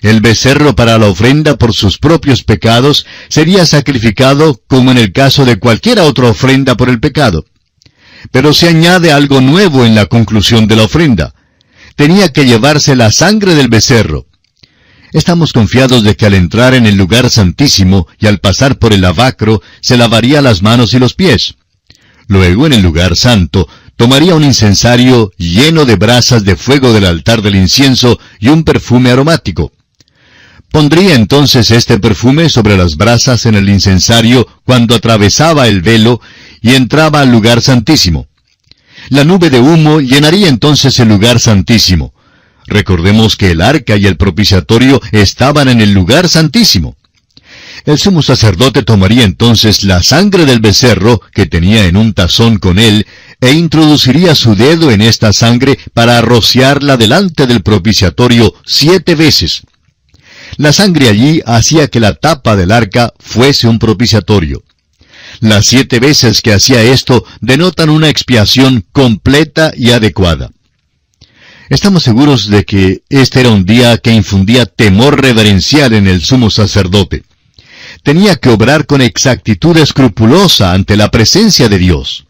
[0.00, 5.44] El becerro para la ofrenda por sus propios pecados sería sacrificado como en el caso
[5.44, 7.44] de cualquier otra ofrenda por el pecado.
[8.30, 11.34] Pero se añade algo nuevo en la conclusión de la ofrenda.
[11.96, 14.26] Tenía que llevarse la sangre del becerro.
[15.12, 19.00] Estamos confiados de que al entrar en el lugar santísimo y al pasar por el
[19.02, 21.56] lavacro se lavaría las manos y los pies.
[22.28, 27.42] Luego, en el lugar santo, tomaría un incensario lleno de brasas de fuego del altar
[27.42, 29.72] del incienso y un perfume aromático.
[30.70, 36.20] Pondría entonces este perfume sobre las brasas en el incensario cuando atravesaba el velo
[36.62, 38.28] y entraba al lugar santísimo.
[39.08, 42.14] La nube de humo llenaría entonces el lugar santísimo.
[42.66, 46.96] Recordemos que el arca y el propiciatorio estaban en el lugar santísimo.
[47.84, 52.78] El sumo sacerdote tomaría entonces la sangre del becerro que tenía en un tazón con
[52.78, 53.06] él
[53.40, 59.62] e introduciría su dedo en esta sangre para rociarla delante del propiciatorio siete veces.
[60.56, 64.62] La sangre allí hacía que la tapa del arca fuese un propiciatorio.
[65.40, 70.50] Las siete veces que hacía esto denotan una expiación completa y adecuada.
[71.70, 76.50] Estamos seguros de que este era un día que infundía temor reverencial en el sumo
[76.50, 77.22] sacerdote.
[78.02, 82.26] Tenía que obrar con exactitud escrupulosa ante la presencia de Dios.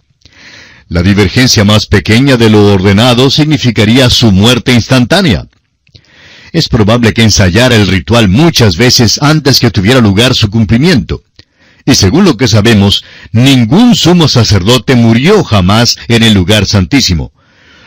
[0.89, 5.47] La divergencia más pequeña de lo ordenado significaría su muerte instantánea.
[6.53, 11.23] Es probable que ensayara el ritual muchas veces antes que tuviera lugar su cumplimiento.
[11.85, 17.33] Y según lo que sabemos, ningún sumo sacerdote murió jamás en el lugar santísimo.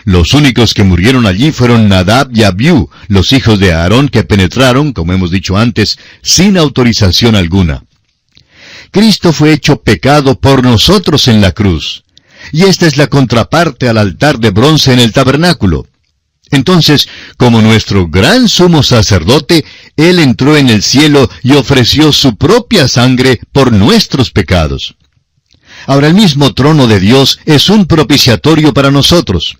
[0.05, 4.91] Los únicos que murieron allí fueron Nadab y Abiú, los hijos de Aarón que penetraron,
[4.91, 7.83] como hemos dicho antes, sin autorización alguna.
[8.91, 12.03] Cristo fue hecho pecado por nosotros en la cruz.
[12.51, 15.87] Y esta es la contraparte al altar de bronce en el tabernáculo.
[16.51, 19.65] Entonces, como nuestro gran sumo sacerdote,
[19.97, 24.95] Él entró en el cielo y ofreció su propia sangre por nuestros pecados.
[25.87, 29.57] Ahora el mismo trono de Dios es un propiciatorio para nosotros.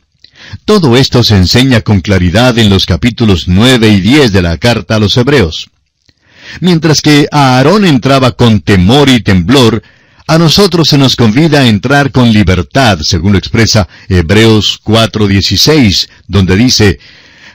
[0.66, 4.96] Todo esto se enseña con claridad en los capítulos 9 y 10 de la carta
[4.96, 5.70] a los Hebreos.
[6.60, 9.82] Mientras que Aarón entraba con temor y temblor,
[10.26, 16.56] a nosotros se nos convida a entrar con libertad, según lo expresa Hebreos 4:16, donde
[16.56, 17.00] dice,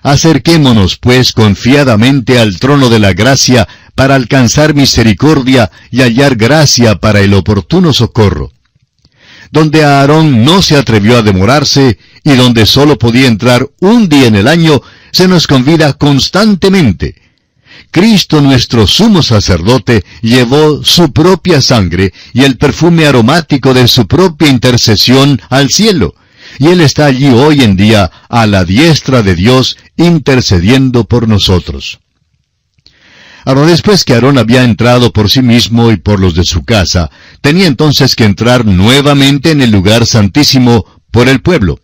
[0.03, 7.21] Acerquémonos pues confiadamente al trono de la gracia para alcanzar misericordia y hallar gracia para
[7.21, 8.53] el oportuno socorro.
[9.51, 14.37] Donde Aarón no se atrevió a demorarse y donde sólo podía entrar un día en
[14.37, 17.28] el año, se nos convida constantemente
[17.91, 24.49] Cristo nuestro sumo sacerdote llevó su propia sangre y el perfume aromático de su propia
[24.49, 26.15] intercesión al cielo,
[26.59, 32.01] y Él está allí hoy en día a la diestra de Dios intercediendo por nosotros.
[33.45, 37.11] Ahora después que Aarón había entrado por sí mismo y por los de su casa,
[37.41, 41.81] tenía entonces que entrar nuevamente en el lugar santísimo por el pueblo.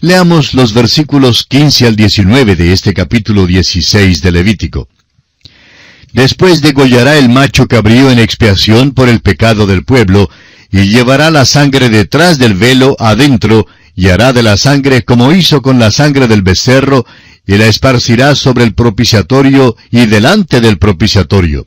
[0.00, 4.88] Leamos los versículos 15 al 19 de este capítulo 16 de Levítico.
[6.12, 10.30] Después degollará el macho cabrío en expiación por el pecado del pueblo,
[10.70, 15.62] y llevará la sangre detrás del velo adentro, y hará de la sangre como hizo
[15.62, 17.06] con la sangre del becerro,
[17.46, 21.66] y la esparcirá sobre el propiciatorio y delante del propiciatorio.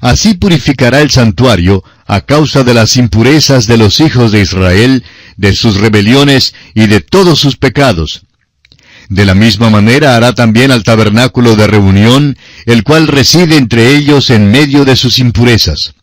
[0.00, 5.04] Así purificará el santuario a causa de las impurezas de los hijos de Israel,
[5.36, 8.22] de sus rebeliones y de todos sus pecados.
[9.08, 14.30] De la misma manera hará también al tabernáculo de reunión, el cual reside entre ellos
[14.30, 15.94] en medio de sus impurezas.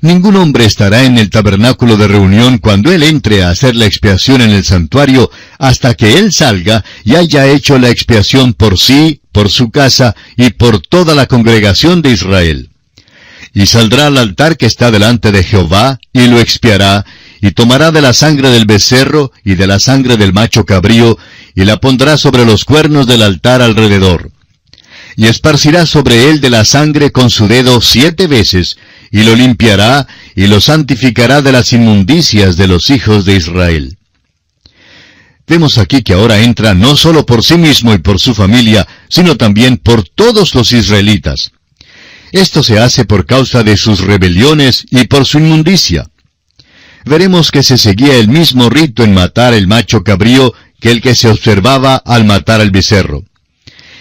[0.00, 4.42] Ningún hombre estará en el tabernáculo de reunión cuando él entre a hacer la expiación
[4.42, 9.50] en el santuario, hasta que él salga y haya hecho la expiación por sí, por
[9.50, 12.70] su casa y por toda la congregación de Israel.
[13.52, 17.04] Y saldrá al altar que está delante de Jehová, y lo expiará,
[17.40, 21.18] y tomará de la sangre del becerro y de la sangre del macho cabrío,
[21.56, 24.30] y la pondrá sobre los cuernos del altar alrededor.
[25.18, 28.78] Y esparcirá sobre él de la sangre con su dedo siete veces,
[29.10, 33.98] y lo limpiará y lo santificará de las inmundicias de los hijos de Israel.
[35.48, 39.36] Vemos aquí que ahora entra no solo por sí mismo y por su familia, sino
[39.36, 41.50] también por todos los israelitas.
[42.30, 46.06] Esto se hace por causa de sus rebeliones y por su inmundicia.
[47.04, 51.16] Veremos que se seguía el mismo rito en matar el macho cabrío que el que
[51.16, 53.24] se observaba al matar al becerro.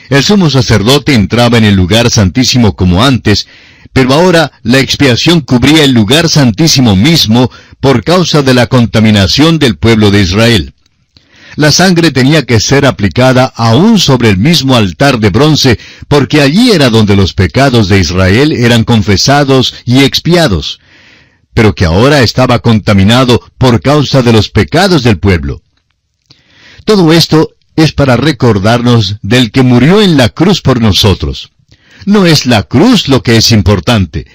[0.09, 3.47] El sumo sacerdote entraba en el lugar santísimo como antes,
[3.91, 9.77] pero ahora la expiación cubría el lugar santísimo mismo por causa de la contaminación del
[9.77, 10.73] pueblo de Israel.
[11.55, 16.71] La sangre tenía que ser aplicada aún sobre el mismo altar de bronce, porque allí
[16.71, 20.79] era donde los pecados de Israel eran confesados y expiados,
[21.55, 25.63] pero que ahora estaba contaminado por causa de los pecados del pueblo.
[26.85, 31.51] Todo esto es para recordarnos del que murió en la cruz por nosotros.
[32.05, 34.25] No es la cruz lo que es importante.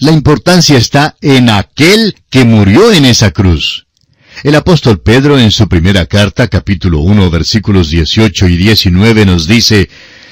[0.00, 3.86] La importancia está en aquel que murió en esa cruz.
[4.44, 9.88] El apóstol Pedro en su primera carta, capítulo 1, versículos 18 y 19 nos dice,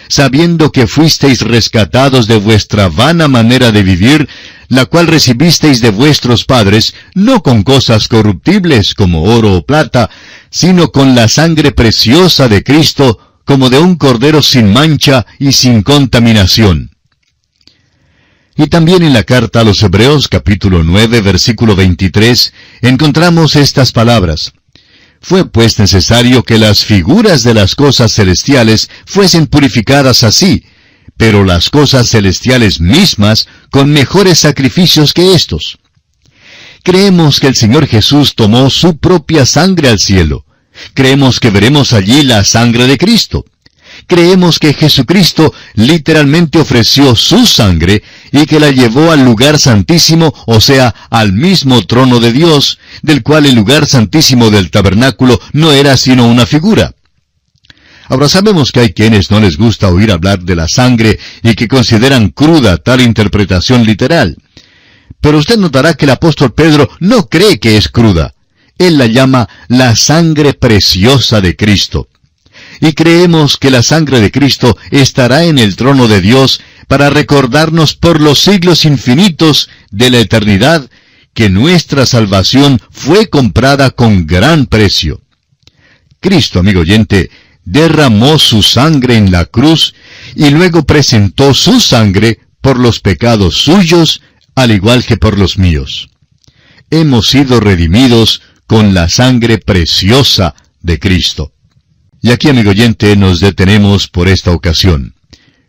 [0.09, 4.29] sabiendo que fuisteis rescatados de vuestra vana manera de vivir,
[4.69, 10.11] la cual recibisteis de vuestros padres, no con cosas corruptibles como oro o plata,
[10.51, 15.83] sino con la sangre preciosa de Cristo, como de un cordero sin mancha y sin
[15.83, 16.91] contaminación.
[18.57, 22.53] Y también en la carta a los Hebreos capítulo 9 versículo 23
[22.83, 24.53] encontramos estas palabras.
[25.21, 30.65] Fue pues necesario que las figuras de las cosas celestiales fuesen purificadas así,
[31.19, 35.79] pero las cosas celestiales mismas con mejores sacrificios que estos.
[36.83, 40.47] Creemos que el Señor Jesús tomó su propia sangre al cielo,
[40.95, 43.45] Creemos que veremos allí la sangre de Cristo.
[44.07, 50.61] Creemos que Jesucristo literalmente ofreció su sangre y que la llevó al lugar santísimo, o
[50.61, 55.97] sea, al mismo trono de Dios, del cual el lugar santísimo del tabernáculo no era
[55.97, 56.95] sino una figura.
[58.09, 61.69] Ahora sabemos que hay quienes no les gusta oír hablar de la sangre y que
[61.69, 64.37] consideran cruda tal interpretación literal.
[65.21, 68.35] Pero usted notará que el apóstol Pedro no cree que es cruda.
[68.79, 72.09] Él la llama la sangre preciosa de Cristo.
[72.81, 77.95] Y creemos que la sangre de Cristo estará en el trono de Dios para recordarnos
[77.95, 80.89] por los siglos infinitos de la eternidad
[81.35, 85.21] que nuestra salvación fue comprada con gran precio.
[86.21, 87.31] Cristo, amigo oyente,
[87.71, 89.95] derramó su sangre en la cruz
[90.35, 94.23] y luego presentó su sangre por los pecados suyos,
[94.55, 96.09] al igual que por los míos.
[96.91, 101.53] Hemos sido redimidos con la sangre preciosa de Cristo.
[102.23, 105.15] Y aquí, amigo oyente, nos detenemos por esta ocasión.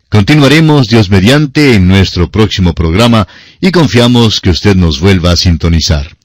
[0.08, 3.28] Continuaremos, Dios mediante, en nuestro próximo programa
[3.60, 6.16] y confiamos que usted nos vuelva a sintonizar.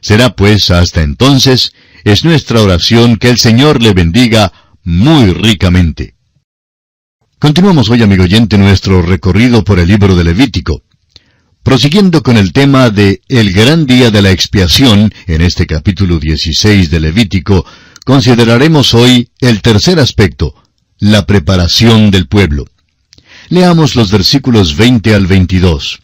[0.00, 1.72] Será pues hasta entonces,
[2.04, 4.52] es nuestra oración que el Señor le bendiga
[4.84, 6.14] muy ricamente.
[7.38, 10.82] Continuamos hoy, amigo oyente, nuestro recorrido por el libro de Levítico.
[11.62, 16.90] Prosiguiendo con el tema de el gran día de la expiación, en este capítulo 16
[16.90, 17.64] de Levítico,
[18.04, 20.54] consideraremos hoy el tercer aspecto,
[20.98, 22.66] la preparación del pueblo.
[23.48, 26.00] Leamos los versículos 20 al 22.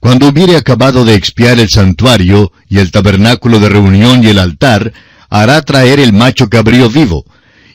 [0.00, 4.92] Cuando hubiere acabado de expiar el santuario y el tabernáculo de reunión y el altar,
[5.28, 7.24] hará traer el macho cabrío vivo,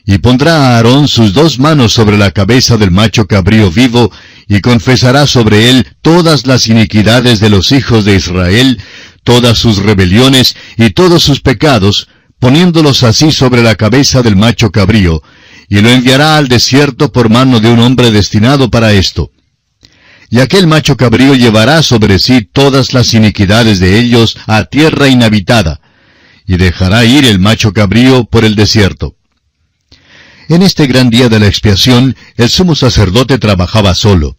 [0.04, 4.10] y pondrá a Aarón sus dos manos sobre la cabeza del macho cabrío vivo,
[4.48, 8.80] y confesará sobre él todas las iniquidades de los hijos de Israel,
[9.22, 12.08] todas sus rebeliones y todos sus pecados,
[12.40, 15.22] poniéndolos así sobre la cabeza del macho cabrío,
[15.68, 19.30] y lo enviará al desierto por mano de un hombre destinado para esto.
[20.28, 25.80] Y aquel macho cabrío llevará sobre sí todas las iniquidades de ellos a tierra inhabitada,
[26.44, 29.14] y dejará ir el macho cabrío por el desierto.
[30.52, 34.36] En este gran día de la expiación, el sumo sacerdote trabajaba solo.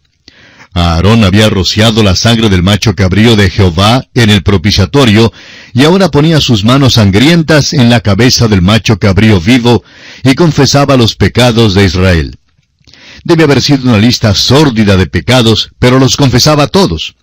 [0.72, 5.32] Aarón había rociado la sangre del macho cabrío de Jehová en el propiciatorio,
[5.72, 9.82] y ahora ponía sus manos sangrientas en la cabeza del macho cabrío vivo,
[10.22, 12.38] y confesaba los pecados de Israel.
[13.24, 17.16] Debe haber sido una lista sórdida de pecados, pero los confesaba todos.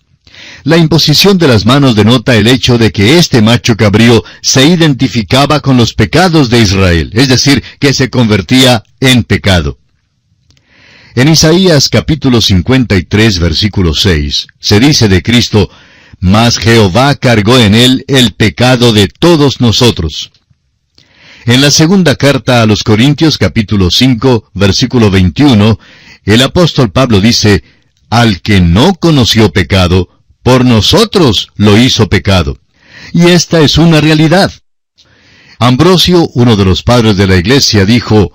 [0.64, 5.60] La imposición de las manos denota el hecho de que este macho cabrío se identificaba
[5.60, 9.78] con los pecados de Israel, es decir, que se convertía en pecado.
[11.14, 15.68] En Isaías capítulo 53 versículo 6 se dice de Cristo,
[16.20, 20.30] Mas Jehová cargó en él el pecado de todos nosotros.
[21.44, 25.78] En la segunda carta a los Corintios capítulo 5 versículo 21,
[26.24, 27.64] el apóstol Pablo dice,
[28.08, 30.08] Al que no conoció pecado,
[30.42, 32.58] por nosotros lo hizo pecado.
[33.12, 34.52] Y esta es una realidad.
[35.58, 38.32] Ambrosio, uno de los padres de la iglesia, dijo,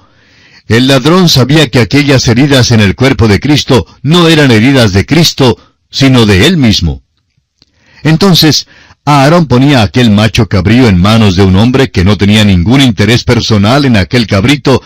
[0.68, 5.06] el ladrón sabía que aquellas heridas en el cuerpo de Cristo no eran heridas de
[5.06, 5.58] Cristo,
[5.90, 7.04] sino de él mismo.
[8.04, 8.68] Entonces,
[9.06, 13.24] Aarón ponía aquel macho cabrío en manos de un hombre que no tenía ningún interés
[13.24, 14.82] personal en aquel cabrito,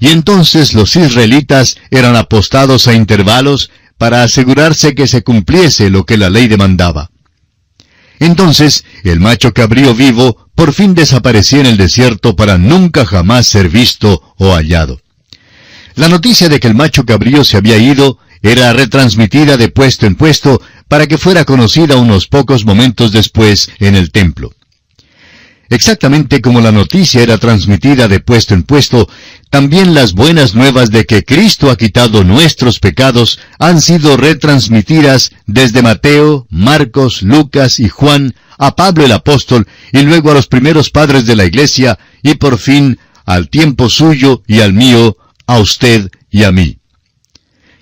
[0.00, 6.16] y entonces los israelitas eran apostados a intervalos para asegurarse que se cumpliese lo que
[6.16, 7.10] la ley demandaba.
[8.18, 13.68] Entonces, el macho cabrío vivo por fin desaparecía en el desierto para nunca jamás ser
[13.68, 15.02] visto o hallado.
[15.96, 20.14] La noticia de que el macho cabrío se había ido era retransmitida de puesto en
[20.14, 24.50] puesto para que fuera conocida unos pocos momentos después en el templo.
[25.68, 29.10] Exactamente como la noticia era transmitida de puesto en puesto,
[29.50, 35.82] también las buenas nuevas de que Cristo ha quitado nuestros pecados han sido retransmitidas desde
[35.82, 41.26] Mateo, Marcos, Lucas y Juan a Pablo el apóstol y luego a los primeros padres
[41.26, 46.44] de la iglesia y por fin al tiempo suyo y al mío a usted y
[46.44, 46.78] a mí.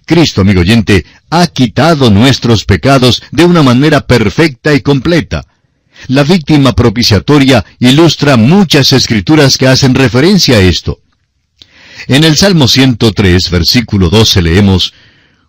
[0.07, 5.45] Cristo, amigo oyente, ha quitado nuestros pecados de una manera perfecta y completa.
[6.07, 11.01] La víctima propiciatoria ilustra muchas escrituras que hacen referencia a esto.
[12.07, 14.95] En el Salmo 103, versículo 12 leemos,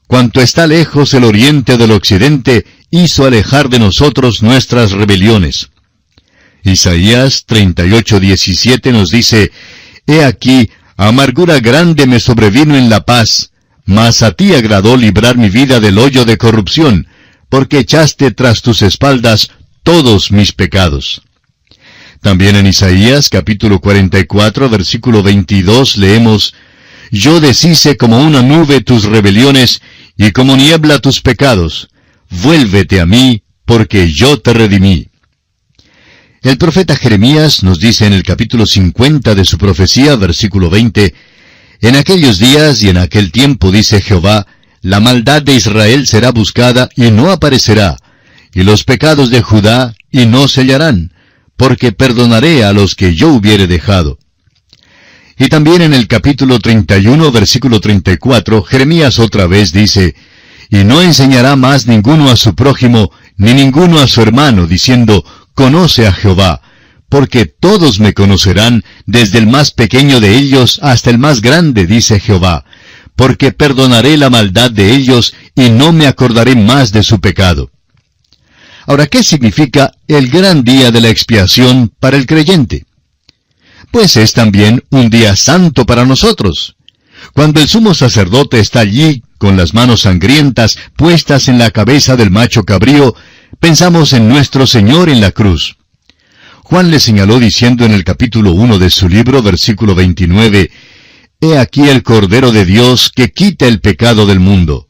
[0.07, 5.69] Cuanto está lejos el oriente del occidente, hizo alejar de nosotros nuestras rebeliones.
[6.63, 9.51] Isaías 38, 17 nos dice,
[10.07, 13.51] He aquí, Amargura grande me sobrevino en la paz,
[13.85, 17.07] mas a ti agradó librar mi vida del hoyo de corrupción,
[17.47, 19.49] porque echaste tras tus espaldas
[19.83, 21.21] todos mis pecados.
[22.21, 26.53] También en Isaías capítulo 44 versículo 22 leemos,
[27.11, 29.81] Yo deshice como una nube tus rebeliones
[30.17, 31.89] y como niebla tus pecados.
[32.29, 35.07] Vuélvete a mí, porque yo te redimí.
[36.41, 41.13] El profeta Jeremías nos dice en el capítulo 50 de su profecía, versículo 20,
[41.81, 44.45] En aquellos días y en aquel tiempo, dice Jehová,
[44.81, 47.97] la maldad de Israel será buscada y no aparecerá,
[48.53, 51.13] y los pecados de Judá y no se hallarán,
[51.59, 54.17] porque perdonaré a los que yo hubiere dejado.
[55.37, 60.15] Y también en el capítulo 31, versículo 34, Jeremías otra vez dice,
[60.69, 66.07] Y no enseñará más ninguno a su prójimo, ni ninguno a su hermano, diciendo, Conoce
[66.07, 66.61] a Jehová,
[67.09, 72.21] porque todos me conocerán, desde el más pequeño de ellos hasta el más grande, dice
[72.21, 72.63] Jehová,
[73.17, 77.69] porque perdonaré la maldad de ellos y no me acordaré más de su pecado.
[78.89, 82.87] Ahora, ¿qué significa el gran día de la expiación para el creyente?
[83.91, 86.75] Pues es también un día santo para nosotros.
[87.35, 92.31] Cuando el sumo sacerdote está allí, con las manos sangrientas puestas en la cabeza del
[92.31, 93.13] macho cabrío,
[93.59, 95.77] pensamos en nuestro Señor en la cruz.
[96.63, 100.71] Juan le señaló diciendo en el capítulo 1 de su libro, versículo 29,
[101.41, 104.88] He aquí el Cordero de Dios que quita el pecado del mundo.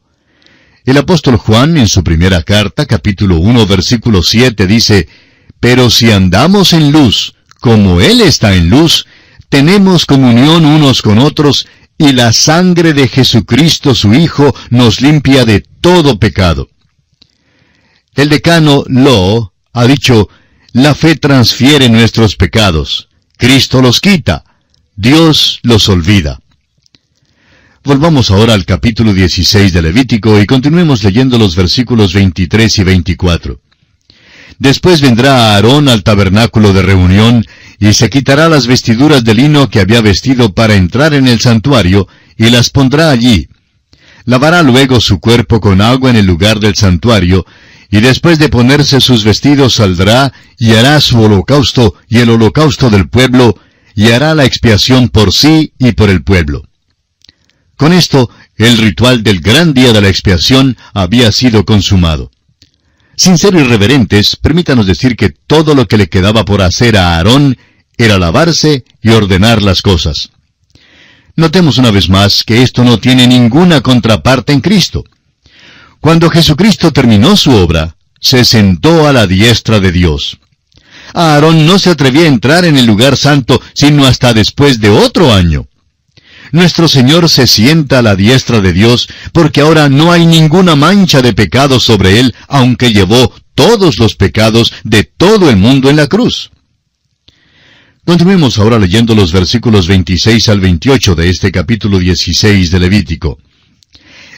[0.90, 5.08] El apóstol Juan en su primera carta, capítulo 1, versículo 7, dice,
[5.60, 9.06] Pero si andamos en luz, como Él está en luz,
[9.48, 15.60] tenemos comunión unos con otros, y la sangre de Jesucristo su Hijo nos limpia de
[15.80, 16.68] todo pecado.
[18.16, 20.28] El decano Lo ha dicho,
[20.72, 23.08] la fe transfiere nuestros pecados.
[23.36, 24.42] Cristo los quita.
[24.96, 26.40] Dios los olvida.
[27.82, 33.60] Volvamos ahora al capítulo 16 de Levítico y continuemos leyendo los versículos 23 y 24.
[34.58, 37.46] Después vendrá Aarón al tabernáculo de reunión
[37.78, 42.06] y se quitará las vestiduras de lino que había vestido para entrar en el santuario
[42.36, 43.48] y las pondrá allí
[44.26, 47.46] Lavará luego su cuerpo con agua en el lugar del santuario,
[47.90, 53.08] y después de ponerse sus vestidos saldrá y hará su holocausto y el holocausto del
[53.08, 53.58] pueblo,
[53.94, 56.69] y hará la expiación por sí y por el pueblo.
[57.80, 58.28] Con esto,
[58.58, 62.30] el ritual del gran día de la expiación había sido consumado.
[63.16, 67.56] Sin ser irreverentes, permítanos decir que todo lo que le quedaba por hacer a Aarón
[67.96, 70.28] era lavarse y ordenar las cosas.
[71.36, 75.06] Notemos una vez más que esto no tiene ninguna contraparte en Cristo.
[76.00, 80.38] Cuando Jesucristo terminó su obra, se sentó a la diestra de Dios.
[81.14, 85.32] Aarón no se atrevía a entrar en el lugar santo sino hasta después de otro
[85.32, 85.69] año.
[86.52, 91.22] Nuestro Señor se sienta a la diestra de Dios porque ahora no hay ninguna mancha
[91.22, 96.08] de pecado sobre él, aunque llevó todos los pecados de todo el mundo en la
[96.08, 96.50] cruz.
[98.04, 103.38] Continuemos ahora leyendo los versículos 26 al 28 de este capítulo 16 de Levítico.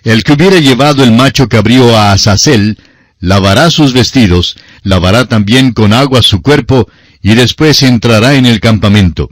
[0.03, 2.77] El que hubiere llevado el macho cabrío a Azazel,
[3.21, 6.89] lavará sus vestidos, lavará también con agua su cuerpo,
[7.23, 9.31] y después entrará en el campamento.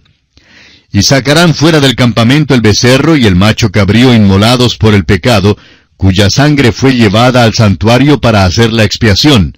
[0.92, 5.56] Y sacarán fuera del campamento el becerro y el macho cabrío inmolados por el pecado,
[5.96, 9.54] cuya sangre fue llevada al santuario para hacer la expiación,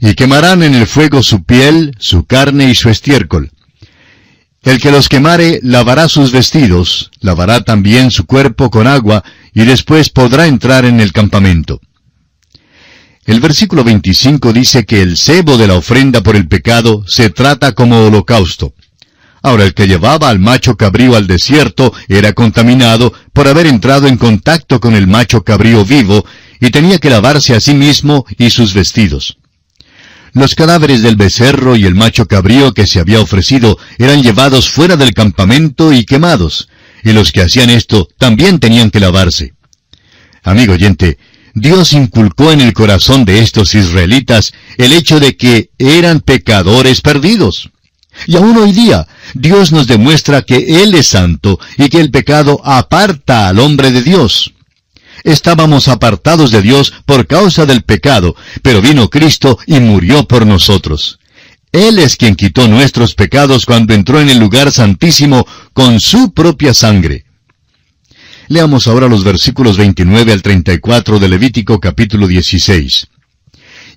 [0.00, 3.50] y quemarán en el fuego su piel, su carne y su estiércol.
[4.62, 10.10] El que los quemare lavará sus vestidos, lavará también su cuerpo con agua, y después
[10.10, 11.80] podrá entrar en el campamento.
[13.24, 17.72] El versículo 25 dice que el cebo de la ofrenda por el pecado se trata
[17.72, 18.74] como holocausto.
[19.42, 24.18] Ahora el que llevaba al macho cabrío al desierto era contaminado por haber entrado en
[24.18, 26.24] contacto con el macho cabrío vivo
[26.60, 29.38] y tenía que lavarse a sí mismo y sus vestidos.
[30.32, 34.96] Los cadáveres del becerro y el macho cabrío que se había ofrecido eran llevados fuera
[34.96, 36.68] del campamento y quemados,
[37.02, 39.54] y los que hacían esto también tenían que lavarse.
[40.42, 41.18] Amigo oyente,
[41.54, 47.70] Dios inculcó en el corazón de estos israelitas el hecho de que eran pecadores perdidos.
[48.26, 52.60] Y aún hoy día, Dios nos demuestra que Él es santo y que el pecado
[52.64, 54.52] aparta al hombre de Dios.
[55.24, 61.18] Estábamos apartados de Dios por causa del pecado, pero vino Cristo y murió por nosotros.
[61.72, 66.74] Él es quien quitó nuestros pecados cuando entró en el lugar santísimo con su propia
[66.74, 67.24] sangre.
[68.48, 73.06] Leamos ahora los versículos 29 al 34 de Levítico capítulo 16.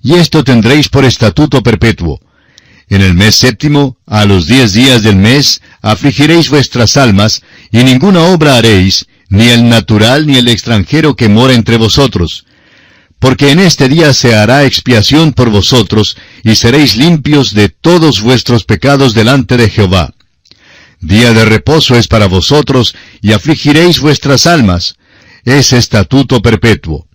[0.02, 2.20] Y esto tendréis por estatuto perpetuo.
[2.88, 8.24] En el mes séptimo, a los diez días del mes, afligiréis vuestras almas, y ninguna
[8.24, 12.44] obra haréis, ni el natural ni el extranjero que mora entre vosotros.
[13.18, 18.64] Porque en este día se hará expiación por vosotros, y seréis limpios de todos vuestros
[18.64, 20.12] pecados delante de Jehová.
[21.00, 24.96] Día de reposo es para vosotros, y afligiréis vuestras almas.
[25.44, 27.06] Es estatuto perpetuo.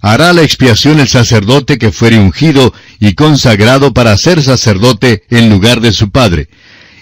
[0.00, 5.80] Hará la expiación el sacerdote que fuere ungido y consagrado para ser sacerdote en lugar
[5.80, 6.48] de su padre,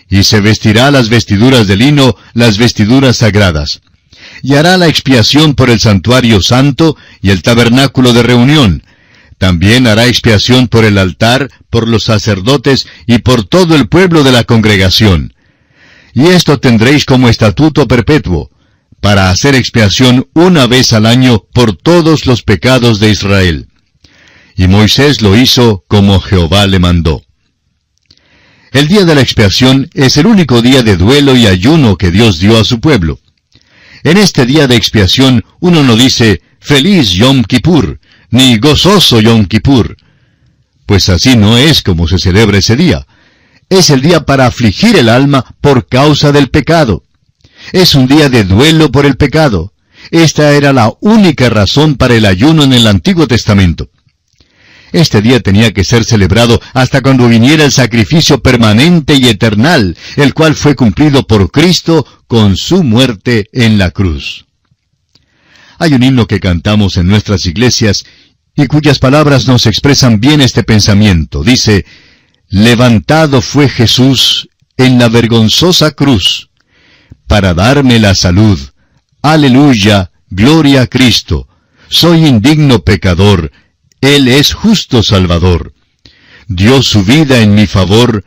[0.08, 3.80] y se vestirá las vestiduras de lino, las vestiduras sagradas
[4.42, 8.82] y hará la expiación por el santuario santo y el tabernáculo de reunión.
[9.38, 14.32] También hará expiación por el altar, por los sacerdotes y por todo el pueblo de
[14.32, 15.34] la congregación.
[16.14, 18.50] Y esto tendréis como estatuto perpetuo,
[19.00, 23.68] para hacer expiación una vez al año por todos los pecados de Israel.
[24.56, 27.22] Y Moisés lo hizo como Jehová le mandó.
[28.72, 32.38] El día de la expiación es el único día de duelo y ayuno que Dios
[32.38, 33.20] dio a su pueblo.
[34.02, 39.96] En este día de expiación uno no dice feliz Yom Kippur, ni gozoso Yom Kippur,
[40.86, 43.06] pues así no es como se celebra ese día.
[43.68, 47.02] Es el día para afligir el alma por causa del pecado.
[47.72, 49.72] Es un día de duelo por el pecado.
[50.10, 53.90] Esta era la única razón para el ayuno en el Antiguo Testamento.
[54.92, 60.32] Este día tenía que ser celebrado hasta cuando viniera el sacrificio permanente y eternal, el
[60.32, 64.46] cual fue cumplido por Cristo con su muerte en la cruz.
[65.78, 68.06] Hay un himno que cantamos en nuestras iglesias
[68.54, 71.42] y cuyas palabras nos expresan bien este pensamiento.
[71.42, 71.84] Dice,
[72.48, 76.45] Levantado fue Jesús en la vergonzosa cruz
[77.26, 78.58] para darme la salud.
[79.22, 81.48] Aleluya, gloria a Cristo.
[81.88, 83.52] Soy indigno pecador,
[84.00, 85.72] él es justo Salvador.
[86.48, 88.24] Dio su vida en mi favor.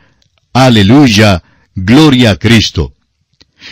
[0.52, 1.42] Aleluya,
[1.74, 2.94] gloria a Cristo.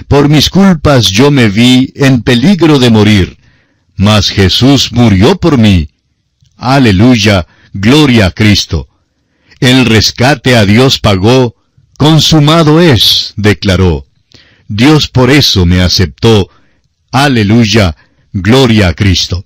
[0.06, 3.38] Por mis culpas yo me vi en peligro de morir,
[3.96, 5.90] mas Jesús murió por mí.
[6.56, 8.88] Aleluya, gloria a Cristo.
[9.60, 11.56] El rescate a Dios pagó,
[11.96, 14.07] consumado es, declaró.
[14.68, 16.50] Dios por eso me aceptó.
[17.10, 17.96] Aleluya,
[18.32, 19.44] gloria a Cristo.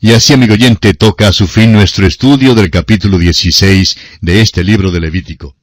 [0.00, 4.62] Y así, amigo oyente, toca a su fin nuestro estudio del capítulo 16 de este
[4.62, 5.56] libro de Levítico.